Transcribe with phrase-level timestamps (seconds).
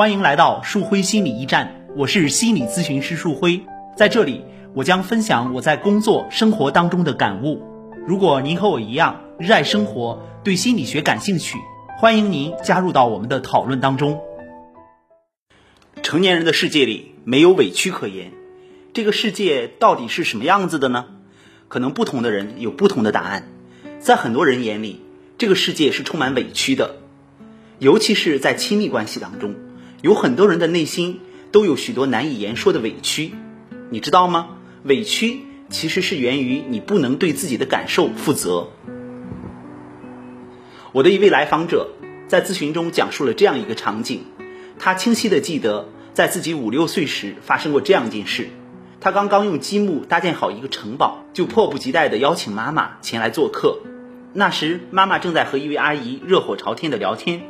[0.00, 3.66] 欢迎来到树辉心理驿站，我是心理咨询师树辉，
[3.98, 7.62] 在这里我将分享我在工作生活当中的感悟。
[8.06, 11.58] 如果您和我一样热爱生活，对心理学感兴趣，
[11.98, 14.22] 欢迎您加入到我们的讨论当中。
[16.02, 18.32] 成年人的世界里没有委屈可言，
[18.94, 21.04] 这个世界到底是什么样子的呢？
[21.68, 23.50] 可能不同的人有不同的答案。
[23.98, 25.02] 在很多人眼里，
[25.36, 26.96] 这个世界是充满委屈的，
[27.78, 29.54] 尤其是在亲密关系当中，
[30.02, 31.20] 有很多人的内心
[31.52, 33.32] 都有许多难以言说的委屈。
[33.90, 34.56] 你知道吗？
[34.84, 38.68] 委屈其实是源于你不能对自己的感受负责。
[40.92, 41.90] 我的一位来访者
[42.28, 44.22] 在咨询中讲述了这样一个场景，
[44.78, 48.48] 他清晰的记得，在自己五六岁时发生过这样一件事。
[49.00, 53.80] 他刚刚用积木搭建好一个城堡，就迫不及待地邀请妈妈前来做客。
[54.32, 57.42] 那时，妈妈正在和一位阿姨热火朝天的聊天，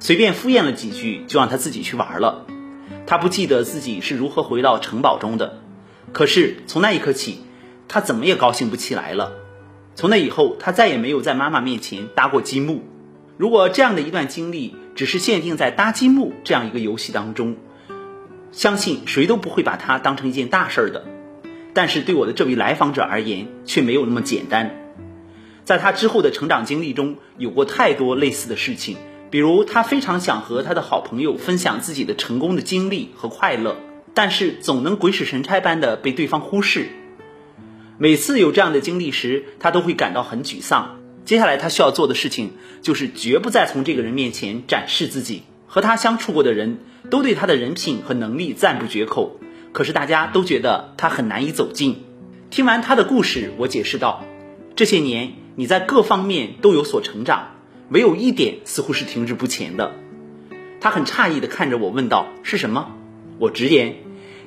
[0.00, 2.46] 随便敷衍了几句，就让他自己去玩了。
[3.06, 5.60] 他不记得自己是如何回到城堡中的，
[6.12, 7.40] 可是从那一刻起，
[7.88, 9.32] 他怎么也高兴不起来了。
[9.94, 12.82] 从那以后，他再也没有在妈妈面前搭过积木。
[13.36, 17.56] 如果这样的一段经历只是限定在搭积木这样一个游戏当中，
[18.52, 21.04] 相信谁都不会把它当成一件大事儿的。
[21.74, 24.74] 但是对我的这位来访者而言，却没有那么简单。
[25.64, 28.96] 在他之后的成长经历中，有过太多类似的事情，
[29.34, 33.78] 比如他非常想和他的好朋友分享自己的成功的经历和快乐，
[34.14, 36.86] 但是总能鬼使神差般的被对方忽视。
[37.98, 41.00] 每次有这样的经历时，他都会感到很沮丧。
[41.24, 45.42] 接下来他需要做的事情就是绝不再从这个人面前展示自己。
[45.66, 46.78] 和他相处过的人
[47.10, 49.40] 都对他的人品和能力赞不绝口，
[49.72, 52.04] 可是大家都觉得他很难以走近。
[52.50, 54.22] 听完他的故事，我解释道：
[54.76, 55.32] 这些年。
[55.56, 57.53] 你在各方面都有所成长，
[57.90, 59.92] 唯有一点似乎是停滞不前的。
[60.80, 62.94] 他很诧异地看着我，问道：“是什么？”
[63.38, 63.96] 我直言：“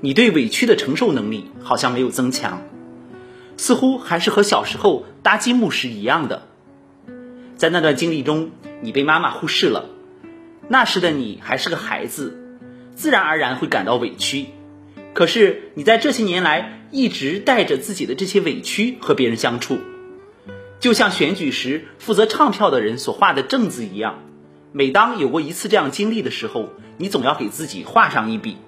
[0.00, 2.62] 你对委屈的承受能力好像没有增强，
[3.56, 6.46] 似乎还是和小时候搭积木时一样的。
[7.56, 8.50] 在那段经历中，
[8.82, 9.88] 你被妈妈忽视了。
[10.68, 12.58] 那时的你还是个孩子，
[12.94, 14.46] 自然而然会感到委屈。
[15.14, 19.78] 可是你在这些年来一直带着自己的这些委屈和别人相处。”
[20.78, 24.18] 就像选举时负责唱票的人所画的正字一样，
[24.72, 28.58] 每当有过一次这样经历的时候，你总要给自己画上一笔。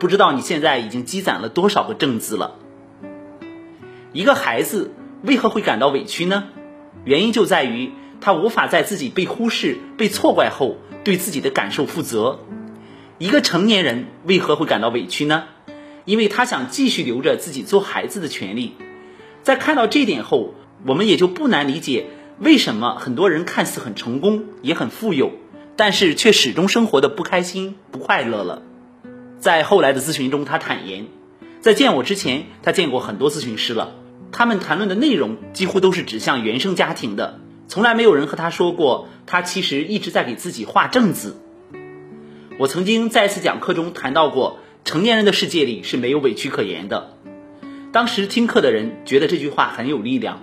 [0.00, 2.56] 不知道你现在已经积攒了多少个正字了？
[4.12, 6.44] 一个孩子为何会感到委屈呢？
[7.04, 12.40] 原因就在于他无法在自己被忽视、被错怪后对自己的感受负责。
[13.18, 15.44] 一个成年人为何会感到委屈呢？
[16.06, 18.74] 因为他想继续留着自己做孩子的权利。
[19.42, 20.54] 在看到这点后。
[20.86, 22.06] 我们也就不难理解，
[22.38, 25.32] 为什么很多人看似很成功，也很富有，
[25.76, 28.62] 但是却始终生活的不开心、不快乐了。
[29.38, 31.06] 在后来的咨询中，他坦言，
[31.60, 33.94] 在见我之前，他见过很多咨询师了，
[34.30, 41.36] 他们谈论的内容几乎都是指向原生家庭的，从来没有人和他说过，他其实一直在给自己画正字。
[42.58, 47.16] 我曾经在一次讲课中谈到过，成年人的世界里是没有委屈可言的。
[47.90, 50.42] 当时听课的人觉得这句话很有力量。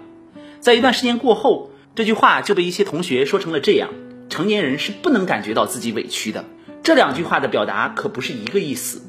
[0.62, 3.90] 在一段时间过后，这句话就被一些同学说成了这样：
[4.30, 6.46] 成年人是不能感觉到自己委屈的。
[6.84, 9.02] 这两句话的表达可不是一个意思。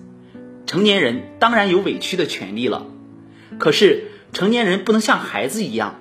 [0.66, 2.86] 成年人当然有委屈的权利了，
[3.58, 6.00] 可是成年人不能像孩子一样。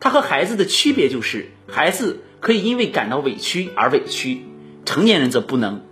[0.00, 4.40] 他和孩子的区别就是，孩子可以因为感到委屈而委屈，
[4.86, 5.82] 成年人则不能。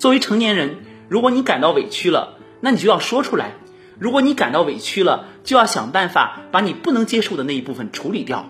[0.00, 3.52] 作为成年人，如果你感到委屈了，那你就要说出来。
[3.98, 8.48] 如果你感到委屈了，就要想办法把你不能接受的那一部分处理掉，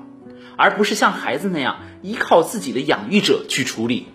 [0.56, 4.06] 而不是像孩子那样依靠自己的养育者去处理。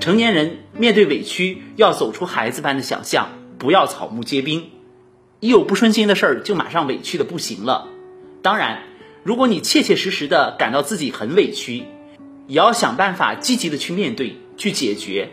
[0.00, 3.28] 成年人面对委屈，要走出孩子般的想象，
[3.58, 4.70] 不要草木皆兵。
[5.40, 7.88] 一有不顺心的事儿，就马上委屈的不行了。
[8.42, 8.84] 当然，
[9.24, 11.84] 如果你切切实实的感到自己很委屈，
[12.46, 15.30] 也要想办法积极的去面对、去解决。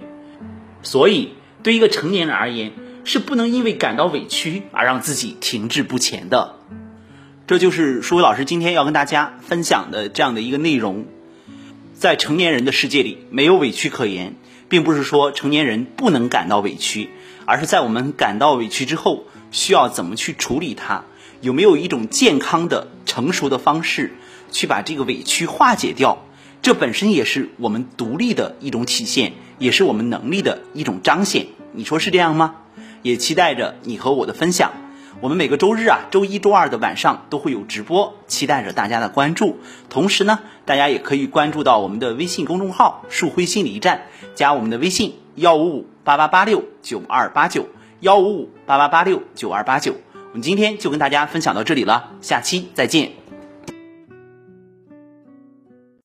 [0.81, 1.29] 所以，
[1.63, 2.73] 对一个成年人而言，
[3.05, 6.55] 是不能因为感到委屈而让自己停滞不前的，
[7.45, 11.05] 这就是舒伟老师今天要跟大家分享的这样的一个内容。
[11.93, 14.35] 在成年人的世界里，没有委屈可言，
[14.69, 17.11] 并不是说成年人不能感到委屈，
[17.45, 21.03] 而是在我们感到委屈之后，需要怎么去处理它，
[21.41, 24.15] 有没有一种健康的、成熟的方式
[24.51, 26.25] 去把这个委屈化解掉，
[26.63, 31.45] 这本身也是我们独立的一种体现，也是我们能力的一种彰显。
[31.71, 32.55] 你说是这样吗？
[33.05, 34.71] 也期待着你和我的分享。
[35.21, 39.59] 我们每个周日啊，周一、周二的晚上都会有直播，期待着大家的关注。
[39.91, 47.67] 同时呢，大家也可以关注到我们的微信公众号“树辉心理驿站”，加我们的微信幺五五八八八六九二八九，
[47.99, 49.93] 幺五五八八八六九二八九。
[50.31, 53.24] 我们今天就跟大家分享到这里了，下期再见。